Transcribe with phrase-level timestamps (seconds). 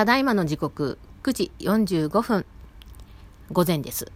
[0.00, 2.46] ただいまの時刻9時45分
[3.52, 4.10] 午前です。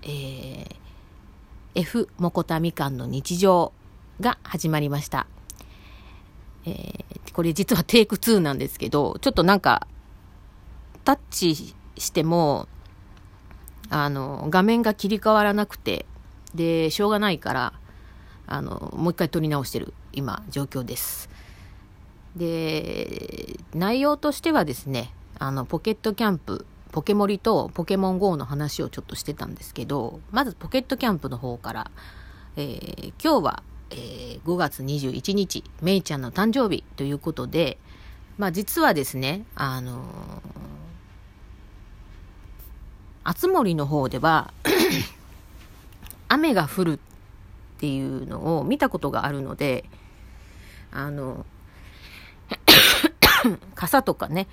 [0.00, 0.66] えー、
[1.74, 3.74] F モコタみかんの日常
[4.22, 5.26] が始まりました。
[6.64, 9.86] えー、これ実はテイク2なんですけど、ちょっとなんか、
[11.04, 12.66] タッチしても、
[13.90, 16.06] あの、画面が切り替わらなくて、
[16.54, 17.74] で、しょうがないから、
[18.46, 21.28] あの、もう一回撮り直してる、今、状況です。
[22.36, 31.90] で、内容としてはですね、あの、ポケットキャンプ、ポケモリとポケモン GO の話をちょっとしてたんですけど、まずポケットキャンプの方から、
[32.56, 37.78] えー今日は、えー5月21日、めいちゃんの誕生日ということで、
[38.38, 40.02] まあ実はですね、あの、
[43.24, 44.52] あつ森の方では、
[46.28, 46.98] 雨が降るっ
[47.78, 49.84] ていうのを見たことがあるので、
[50.90, 51.44] あの、
[53.82, 54.46] 傘とかね、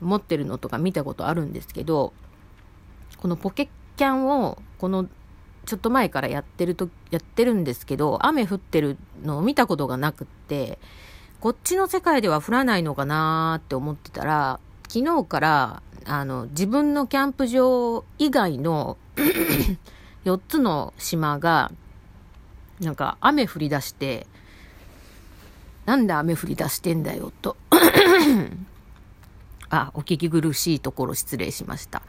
[0.00, 2.12] 持ってるのとか見たことあるんですけど、
[3.18, 5.06] このポケキャンを、この、
[5.64, 10.80] ちょっと前からやってると、やってるんですけど、雨降ってるのを見たことがなくって、
[11.38, 14.58] こっちの世界では降らないのかなって思ってたら、
[14.88, 18.98] 昨日から、あの、自分のキャンプ場以外の
[20.26, 21.70] 4つの島が、
[22.80, 24.26] なんか雨降り出して、
[25.86, 27.56] なんで雨降り出してんだよと。
[29.74, 32.02] あ、お聞き苦しいところ失礼しました。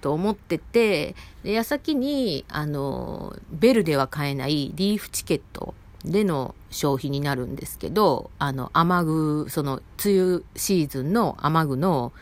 [0.00, 12.12] と思ってて、で、矢先に、あの、ベルでは買えないリーフチケットでの消費になるんですけど、あの、雨具、その、梅雨シーズンの雨具の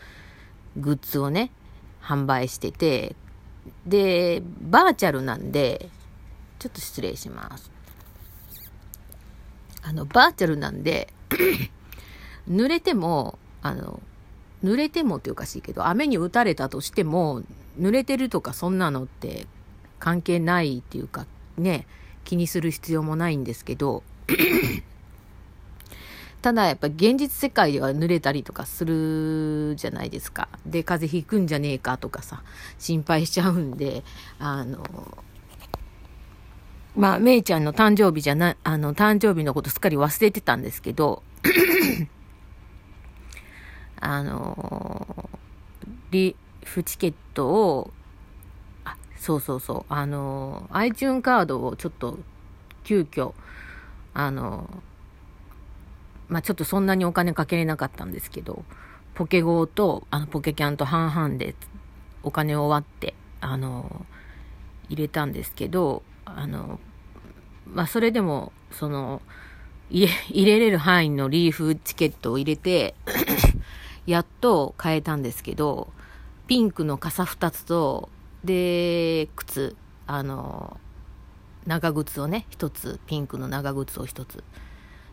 [0.77, 1.51] グッズをね、
[2.01, 3.15] 販売してて、
[3.85, 5.89] で、バーチャルなんで、
[6.59, 7.71] ちょっと失礼します。
[9.81, 11.13] あの、バーチャルなんで、
[12.49, 14.01] 濡れても、あの、
[14.63, 17.43] 濡れてもっていうかしいけど、雨に打たれたとしても、
[17.79, 19.47] 濡れてるとかそんなのって
[19.99, 21.25] 関係ないっていうか、
[21.57, 21.87] ね、
[22.25, 24.03] 気にする必要もないんですけど、
[26.41, 30.47] ただやっぱ現実世界では濡れたりとかするじゃないですか。
[30.65, 32.43] で、風邪ひくんじゃねえかとかさ、
[32.77, 34.03] 心配しちゃうんで、
[34.39, 34.83] あの、
[36.95, 41.23] まあ、めいちゃんの誕生日じゃな、あの、誕生日のことすっかり忘れてたんですけど、
[44.01, 45.29] あの、
[46.11, 47.91] リーフチケットを、
[48.85, 52.19] あ、そうそうそう、あの、iTune カードをちょっと、
[52.83, 53.33] 急遽、
[54.13, 54.69] あの、
[56.27, 58.63] まあ、ちょっとそんなにお金かけれなかったんですけど、
[59.15, 61.55] ポケゴーと、あの、ポケキャンと半々で
[62.23, 64.05] お金を割って、あの、
[64.89, 66.79] 入れたんですけど、あの、
[67.65, 69.21] まあ、それでも、その、
[69.89, 72.95] 入れ、入れれる範囲のリーフチケットを入れて、
[74.05, 75.89] やっと買えたんですけど、
[76.47, 78.09] ピンクの傘2つと、
[78.43, 79.75] で、靴、
[80.07, 80.79] あの、
[81.65, 84.43] 長靴をね、1つ、ピンクの長靴を1つ。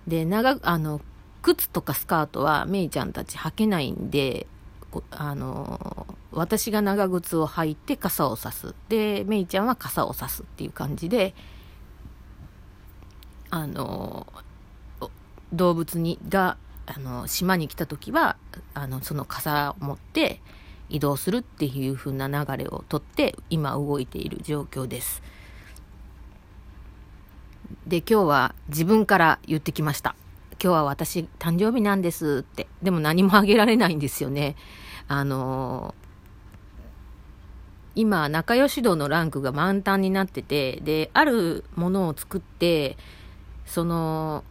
[0.06, 1.00] で、長、あの、
[1.42, 4.46] 靴とかスカートはメイちゃんたち履けないんで、
[5.10, 8.74] あの、私が長靴を履いて傘を差す。
[8.88, 11.34] で、メイちゃんは傘を差すっていう感じで、
[13.50, 14.26] あの、
[15.52, 18.36] 動物に、が、あの、島に来た時は、
[18.74, 20.40] あの、その傘を持って
[20.88, 25.22] 移動するっていう風な流れをとって、今動いている状況です。
[27.86, 30.14] で、今日は自分から言ってきました。
[30.62, 32.66] 今日は私誕生日なんですって。
[32.82, 34.56] でも何もあげられないんですよね。
[35.08, 35.94] あの
[37.94, 42.96] 今、仲良し度のランクが満タンになってて、で、あるものを作って、
[43.64, 44.44] その、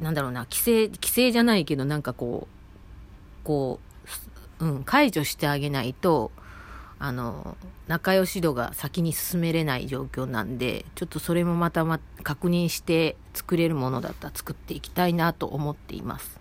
[0.00, 3.80] なんだろうな、規制、規制じゃないけど、なんかこう、こ
[4.60, 6.30] う、うん、解除してあげないと、
[6.98, 7.56] あの、
[7.88, 16.40] 仲良し度が先に進めれない状況なんで、ちょっとそれもまたま確認して作れるものだったら作っていきたいなと思っています。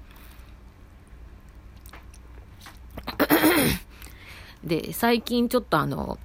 [4.63, 6.18] で、最近ちょっとあの、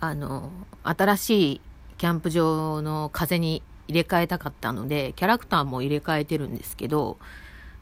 [0.00, 0.50] あの、
[0.82, 1.60] 新しい
[1.98, 7.18] キャンプ場の風に入れ替えたかったので、キャラクターも入れ替えてるんですけど、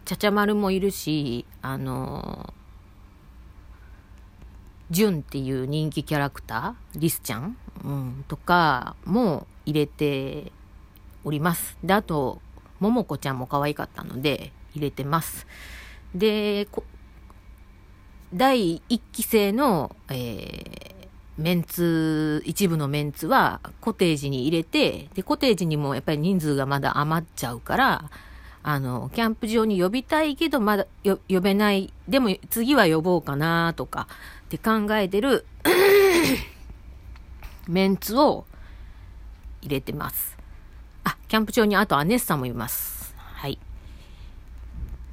[0.06, 2.54] ちゃちゃ丸もいるし、あの、
[4.90, 10.50] ジュンっていう人気キャラクター、リスちゃん、うん、とかも入れて
[11.24, 11.76] おります。
[11.84, 12.40] で、あと、
[12.80, 15.46] ももこちゃんも可愛かったので入れてます。
[16.14, 16.66] で、
[18.32, 20.97] 第1期生の、えー
[21.38, 28.10] メンツ、一部のメンツはコテージに入れて、で、コテージにもやっぱり人数がまだ余っちゃうから、
[28.64, 31.92] あの、キャンプ場に呼びたいけど、まだ呼べない。
[32.08, 34.08] でも次は呼ぼうかなとか
[34.46, 35.46] って考えてる
[37.68, 38.44] メンツを
[39.62, 40.36] 入れてます。
[41.04, 43.14] あ、キャンプ場にあとアネッサもいます。
[43.16, 43.60] はい。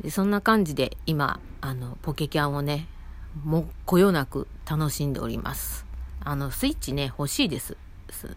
[0.01, 2.88] でそんな感じで今、あの、ポケキャンをね、
[3.44, 5.84] もうこよなく楽しんでおります。
[6.25, 7.77] あの、スイッチね、欲しいです。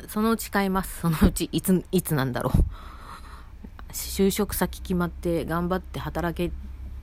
[0.09, 1.01] そのうち買います。
[1.01, 3.93] そのうち、いつ、いつなんだろう。
[3.93, 6.53] 就職先決まって頑張って働け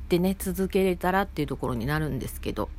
[0.10, 2.70] てね、続けれたらっていうところになるんですけど。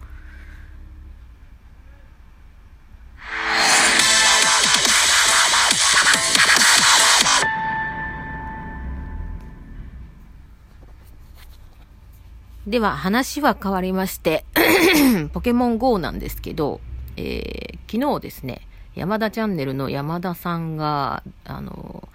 [12.68, 14.44] では話は変わりまして
[15.32, 16.80] ポケモン GO なんですけど、
[17.16, 18.62] えー、昨日ですね、
[18.94, 22.08] 山田チャンネルの山田さんが、あの、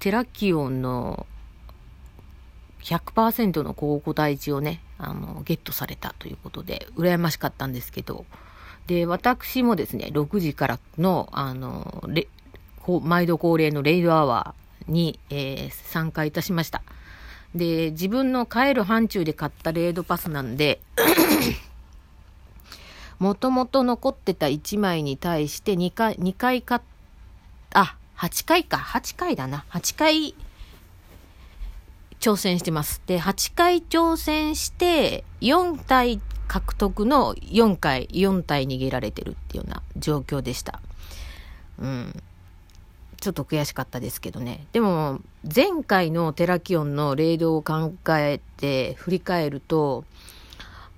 [0.00, 1.26] テラキオンの
[2.82, 8.24] 100%の高個体値をね、あの、ゲットされたということで、羨ましかったんですけど、
[8.86, 12.02] で、私もですね、6時からの、あの、
[13.02, 16.82] 毎度恒例のレイドアワーに、えー、参加いたしました。
[17.54, 20.80] で、自分の帰る範疇で買ったレードパスなんで、
[23.18, 26.80] もともと残ってた1枚に対して2回、2回買っ、
[27.74, 29.64] あ、8回か、8回だな。
[29.70, 30.34] 8回
[32.20, 33.02] 挑戦してます。
[33.06, 40.80] で、8回挑戦して、4体獲得の4回、4体逃げられてるっていうような状況でした。
[41.78, 42.22] うん。
[43.20, 44.66] ちょっと悔しかったですけどね。
[44.72, 50.04] でも、前回のテラキオンのレイドを考えて振り返ると、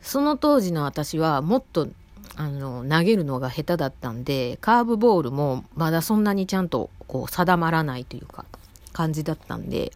[0.03, 1.89] その当時の私はもっと
[2.37, 8.45] あの投げるのが下手だったんで、カーブボールもまだそんなにちゃんとこう定まらないというか
[8.93, 9.93] 感じだったんで、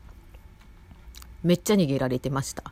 [1.43, 2.65] めっちゃ逃げられてました。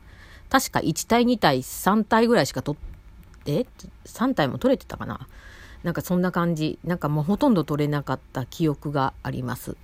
[0.51, 3.67] 確か1対2対3対ぐらいしか取って、
[4.05, 5.27] 3体も取れてたかな。
[5.83, 6.79] なんかそんな感じ。
[6.85, 9.77] なんかもうほとんど取れなかった記憶があります。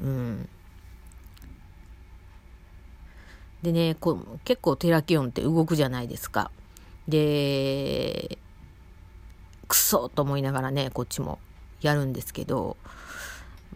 [0.00, 0.48] うん。
[3.62, 6.50] でね、こう結構テラキオンって動くじゃないですか。
[7.08, 8.38] で、
[9.64, 11.38] くそと思いながらね、こっちも
[11.80, 12.76] やるんですけど、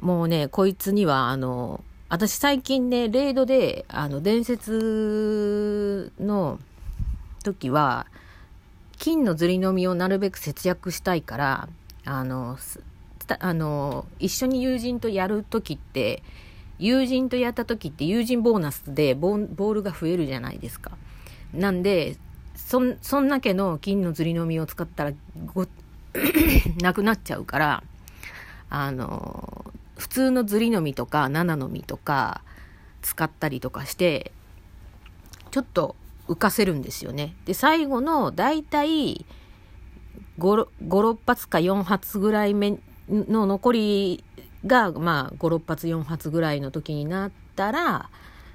[0.00, 6.58] もうね、こいつには、あの、私最近ね、レイドで、あの、伝説の
[7.42, 8.06] 時は、
[8.98, 11.68] 金のずりのみをなるべく節約したいから、
[12.04, 12.58] あの、
[13.40, 16.22] あの、一緒に友人とやる時って、
[16.78, 20.92] 友人とやった時って友人ボーナスでボールが増えるじゃないですか。
[21.52, 22.16] なんで、
[22.58, 25.12] そん、そんだけの金のずりのみを使ったら、
[25.54, 25.66] ご、
[26.82, 27.82] なくなっちゃうから、
[28.68, 29.64] あの、
[29.96, 32.42] 普通のずりの実とか7の実とか
[33.00, 34.32] 使ったりとかして、
[35.50, 35.96] ちょっと
[36.28, 37.34] 浮かせるんですよね。
[37.46, 39.24] で、最後の大体
[40.38, 42.78] 5、6発か4発ぐらい目
[43.08, 44.24] の残り
[44.66, 48.10] が、まあ、5、6発、4発ぐらいの時になったら、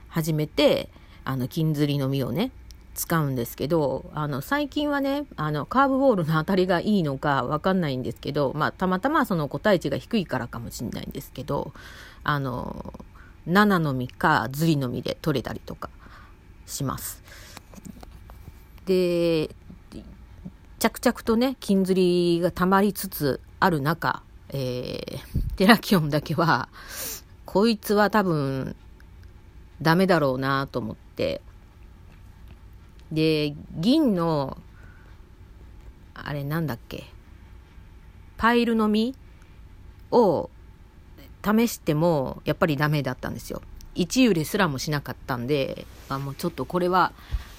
[0.10, 0.90] 初めて、
[1.26, 2.52] あの、金釣りの実をね、
[2.96, 11.74] 使うんですけど、あの、最近はね、あの、カーブボールの当たりがいいのかわかんないんですけど、まあ、たまたまその個体値が低いからかもしれないんですけど、
[12.24, 12.94] あの、
[13.48, 15.90] 7の実か、ずりの実で取れたりとか
[16.66, 17.24] します。
[18.86, 19.50] で、
[20.80, 25.20] 着々とね、金釣りが溜まりつつある中、えー、
[25.56, 26.70] テラキオンだけは、
[27.46, 28.76] こいつは多分、
[29.82, 31.42] ダメだろうなと思って、
[33.14, 34.58] で、銀の、
[36.16, 37.06] あれなんだっけ、
[38.38, 39.16] パイルの実
[40.12, 40.50] を
[41.44, 43.62] 試しても、やっぱりダメだったんですよ。
[43.96, 47.14] 1揺れすらもしなかったんで、あもうちょっとこれは、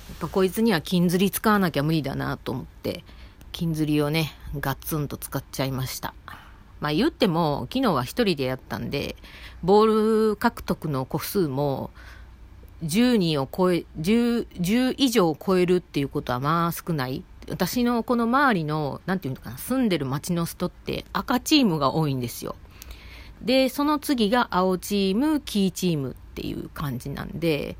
[0.08, 3.04] やっぱこいつには金釣り使わなきゃ無理だなと思って、
[3.52, 6.14] 金釣りをね、ガッツンと使っちゃいました。
[6.80, 9.14] まあ言っても、昨日は一人でやったんで、
[9.62, 11.90] ボール獲得の個数も、
[12.84, 17.24] 10人を超え、10、10以上を超えるっていうことはまあ少ない。
[17.48, 22.56] 私のこの周りの、なんていうのかな、住んでる町の人って赤チームが多いんですよ。
[23.42, 27.76] で、その次が青チーム、黄チームっていう感じなんで、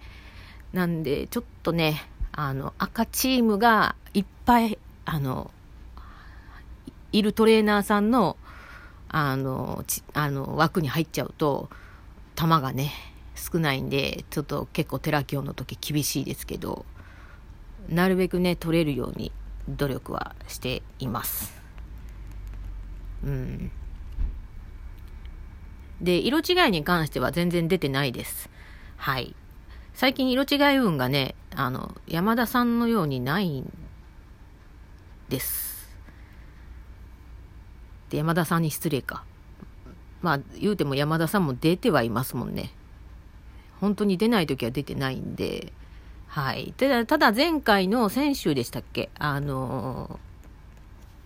[0.73, 5.51] なんで、ちょっとね、あの、赤チームがいっぱい、あの、
[7.13, 8.37] いるトレーナーさんの、
[9.09, 9.85] あの、
[10.15, 11.71] あの枠に入っちゃうと、
[12.37, 12.93] 球がね、
[13.53, 16.87] 少ないんで、ちょっと結構テラキオの時厳しいですけど、
[17.89, 19.33] なるべくね、取れるように
[19.69, 21.55] 努力はしています。
[23.25, 23.71] うん。
[26.01, 28.49] で、色違いに関しては全然出てないです。
[28.97, 29.35] はい。
[29.95, 33.73] 最近色違い運がね、あの、山田さんのようにないん
[35.29, 35.95] です。
[38.11, 39.25] で、山田さんに失礼か。
[40.21, 42.71] まあ、言うても山田さんも出てはいますもんね。
[43.85, 45.75] 本当に出ない時は出てないんで、
[46.27, 46.73] はい。
[46.79, 49.11] ただ、ただ前回の先週でしたっけ？
[49.19, 50.19] あの、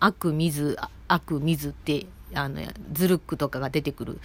[0.00, 2.60] 悪水、悪水って、あの、
[2.92, 4.20] ズルックとかが出てくる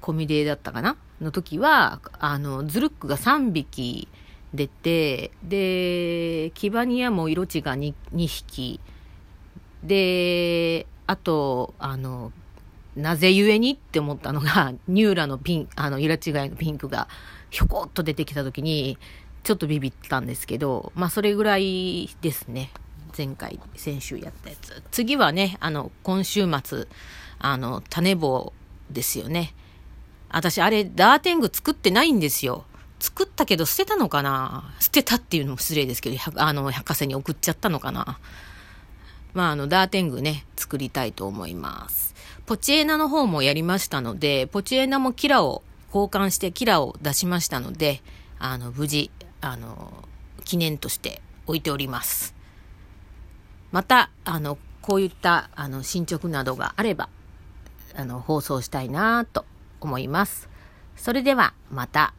[0.00, 0.96] コミデだったかな？
[1.20, 4.08] の時は、あの、ズルックが3匹
[4.52, 8.80] 出て、で、キバニアも色地が 2, 2匹、
[9.84, 12.32] で、あと、あの、
[12.96, 16.20] なぜゆえにって思ったのが、 ニューラのピン、あの、色違い
[16.50, 17.08] のピンクが
[17.50, 18.98] ひょこっと出てきた時に、
[19.42, 22.70] ちょっとビビったんですけど、まあ、それぐらいですね。
[23.16, 24.82] 前回、先週やったやつ。
[24.90, 26.86] 次はね、あの、今週末、
[27.38, 28.52] あの、種棒
[28.90, 29.54] ですよね。
[30.28, 32.64] 私、あれ、ダーテング作ってないんですよ。
[33.00, 34.74] 作ったけど捨てたのかな？
[34.78, 38.18] 捨てたっていうのも失礼ですけど、あの、百貨店に送っちゃったのかな？
[39.32, 42.09] まあ、あの、ダーテングね、作りたいと思います。
[42.50, 45.62] ポチエナの方もやりましたので、ポチエナもキラを
[45.94, 48.02] 交換してキラを出しましたので、
[48.40, 49.92] あの、無事、あの、
[50.44, 52.34] 記念として置いております。
[53.70, 57.08] また、あの、こういった、あの、進捗などがあれば、
[57.94, 59.44] あの、放送したいなと
[59.80, 60.48] 思います。
[60.96, 62.14] それではまた。